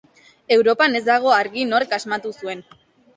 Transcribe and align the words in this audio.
Europan 0.53 0.99
ez 0.99 1.01
dago 1.09 1.33
argi 1.39 1.65
nork 1.73 1.93
asmatu 1.99 2.33
zuen. 2.41 2.65